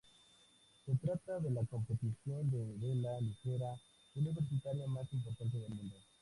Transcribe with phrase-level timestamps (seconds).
[0.83, 3.75] Se trata de la competición de vela ligera
[4.15, 5.95] universitaria más importante del mundo.